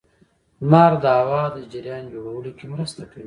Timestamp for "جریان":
1.71-2.03